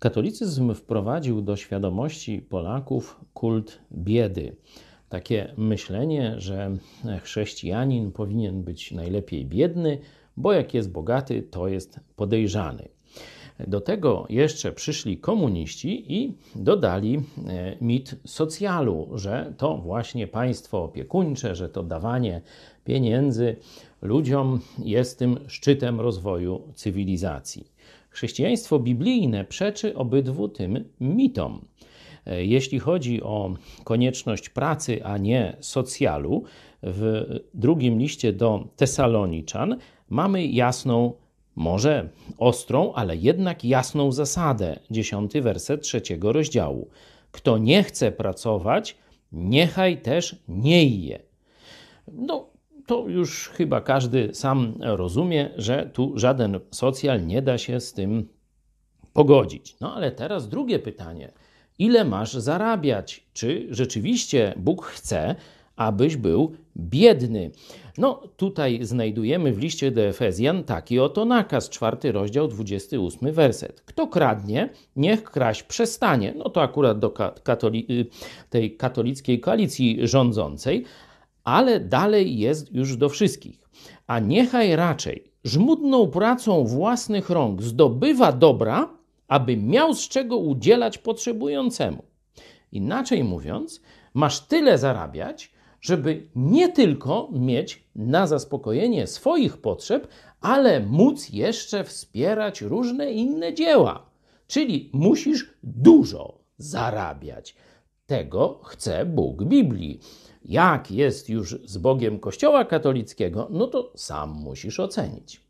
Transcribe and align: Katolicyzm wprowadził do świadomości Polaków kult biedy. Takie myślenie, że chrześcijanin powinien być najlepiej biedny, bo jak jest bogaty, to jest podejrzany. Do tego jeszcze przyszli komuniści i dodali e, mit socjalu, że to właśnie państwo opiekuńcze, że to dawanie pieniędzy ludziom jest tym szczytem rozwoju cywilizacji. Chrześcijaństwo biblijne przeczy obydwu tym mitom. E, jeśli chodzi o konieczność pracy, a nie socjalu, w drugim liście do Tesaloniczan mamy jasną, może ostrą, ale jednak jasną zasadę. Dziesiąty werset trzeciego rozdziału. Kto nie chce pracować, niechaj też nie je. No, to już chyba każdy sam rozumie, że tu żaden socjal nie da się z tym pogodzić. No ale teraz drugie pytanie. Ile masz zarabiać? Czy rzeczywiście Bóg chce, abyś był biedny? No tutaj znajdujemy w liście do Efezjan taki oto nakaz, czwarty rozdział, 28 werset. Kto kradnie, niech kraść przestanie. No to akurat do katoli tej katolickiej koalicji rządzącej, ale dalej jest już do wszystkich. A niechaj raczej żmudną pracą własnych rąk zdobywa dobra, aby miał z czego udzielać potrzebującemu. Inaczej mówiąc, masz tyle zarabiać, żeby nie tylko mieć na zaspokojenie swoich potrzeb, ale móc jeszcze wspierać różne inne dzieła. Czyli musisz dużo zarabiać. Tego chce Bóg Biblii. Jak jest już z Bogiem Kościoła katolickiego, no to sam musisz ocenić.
Katolicyzm 0.00 0.74
wprowadził 0.74 1.42
do 1.42 1.56
świadomości 1.56 2.42
Polaków 2.42 3.20
kult 3.34 3.80
biedy. 3.92 4.56
Takie 5.08 5.54
myślenie, 5.56 6.34
że 6.38 6.76
chrześcijanin 7.22 8.12
powinien 8.12 8.62
być 8.62 8.92
najlepiej 8.92 9.46
biedny, 9.46 9.98
bo 10.36 10.52
jak 10.52 10.74
jest 10.74 10.92
bogaty, 10.92 11.42
to 11.42 11.68
jest 11.68 12.00
podejrzany. 12.16 12.88
Do 13.66 13.80
tego 13.80 14.26
jeszcze 14.28 14.72
przyszli 14.72 15.18
komuniści 15.18 16.14
i 16.14 16.34
dodali 16.56 17.16
e, 17.16 17.76
mit 17.80 18.16
socjalu, 18.26 19.08
że 19.14 19.54
to 19.56 19.76
właśnie 19.76 20.26
państwo 20.26 20.84
opiekuńcze, 20.84 21.54
że 21.54 21.68
to 21.68 21.82
dawanie 21.82 22.40
pieniędzy 22.84 23.56
ludziom 24.02 24.60
jest 24.78 25.18
tym 25.18 25.38
szczytem 25.46 26.00
rozwoju 26.00 26.62
cywilizacji. 26.74 27.64
Chrześcijaństwo 28.10 28.78
biblijne 28.78 29.44
przeczy 29.44 29.96
obydwu 29.96 30.48
tym 30.48 30.84
mitom. 31.00 31.64
E, 32.26 32.44
jeśli 32.44 32.78
chodzi 32.78 33.22
o 33.22 33.54
konieczność 33.84 34.48
pracy, 34.48 35.04
a 35.04 35.18
nie 35.18 35.56
socjalu, 35.60 36.44
w 36.82 37.24
drugim 37.54 37.98
liście 37.98 38.32
do 38.32 38.68
Tesaloniczan 38.76 39.76
mamy 40.08 40.46
jasną, 40.46 41.12
może 41.56 42.08
ostrą, 42.38 42.92
ale 42.92 43.16
jednak 43.16 43.64
jasną 43.64 44.12
zasadę. 44.12 44.78
Dziesiąty 44.90 45.42
werset 45.42 45.82
trzeciego 45.82 46.32
rozdziału. 46.32 46.88
Kto 47.32 47.58
nie 47.58 47.82
chce 47.82 48.12
pracować, 48.12 48.96
niechaj 49.32 50.02
też 50.02 50.36
nie 50.48 50.86
je. 50.86 51.18
No, 52.12 52.50
to 52.86 53.08
już 53.08 53.48
chyba 53.48 53.80
każdy 53.80 54.34
sam 54.34 54.74
rozumie, 54.80 55.50
że 55.56 55.90
tu 55.92 56.12
żaden 56.18 56.60
socjal 56.70 57.26
nie 57.26 57.42
da 57.42 57.58
się 57.58 57.80
z 57.80 57.92
tym 57.92 58.28
pogodzić. 59.12 59.76
No 59.80 59.94
ale 59.94 60.12
teraz 60.12 60.48
drugie 60.48 60.78
pytanie. 60.78 61.32
Ile 61.78 62.04
masz 62.04 62.32
zarabiać? 62.32 63.26
Czy 63.32 63.66
rzeczywiście 63.70 64.54
Bóg 64.56 64.84
chce, 64.86 65.34
abyś 65.80 66.16
był 66.16 66.52
biedny? 66.76 67.50
No 67.98 68.22
tutaj 68.36 68.78
znajdujemy 68.82 69.52
w 69.52 69.58
liście 69.58 69.90
do 69.90 70.00
Efezjan 70.00 70.64
taki 70.64 70.98
oto 70.98 71.24
nakaz, 71.24 71.68
czwarty 71.68 72.12
rozdział, 72.12 72.48
28 72.48 73.32
werset. 73.32 73.80
Kto 73.80 74.06
kradnie, 74.06 74.68
niech 74.96 75.22
kraść 75.24 75.62
przestanie. 75.62 76.34
No 76.36 76.50
to 76.50 76.62
akurat 76.62 76.98
do 76.98 77.10
katoli 77.42 78.10
tej 78.50 78.76
katolickiej 78.76 79.40
koalicji 79.40 79.98
rządzącej, 80.02 80.84
ale 81.44 81.80
dalej 81.80 82.38
jest 82.38 82.72
już 82.72 82.96
do 82.96 83.08
wszystkich. 83.08 83.68
A 84.06 84.18
niechaj 84.18 84.76
raczej 84.76 85.24
żmudną 85.44 86.06
pracą 86.06 86.64
własnych 86.64 87.30
rąk 87.30 87.62
zdobywa 87.62 88.32
dobra, 88.32 88.88
aby 89.28 89.56
miał 89.56 89.94
z 89.94 90.08
czego 90.08 90.36
udzielać 90.36 90.98
potrzebującemu. 90.98 92.02
Inaczej 92.72 93.24
mówiąc, 93.24 93.82
masz 94.14 94.40
tyle 94.40 94.78
zarabiać, 94.78 95.52
żeby 95.80 96.28
nie 96.34 96.72
tylko 96.72 97.28
mieć 97.32 97.84
na 97.96 98.26
zaspokojenie 98.26 99.06
swoich 99.06 99.56
potrzeb, 99.56 100.08
ale 100.40 100.80
móc 100.80 101.30
jeszcze 101.30 101.84
wspierać 101.84 102.60
różne 102.62 103.12
inne 103.12 103.54
dzieła. 103.54 104.10
Czyli 104.46 104.90
musisz 104.92 105.54
dużo 105.62 106.38
zarabiać. 106.58 107.56
Tego 108.06 108.60
chce 108.64 109.06
Bóg 109.06 109.44
Biblii. 109.44 110.00
Jak 110.44 110.90
jest 110.90 111.28
już 111.28 111.58
z 111.64 111.78
Bogiem 111.78 112.18
Kościoła 112.18 112.64
katolickiego, 112.64 113.48
no 113.50 113.66
to 113.66 113.92
sam 113.96 114.30
musisz 114.30 114.80
ocenić. 114.80 115.49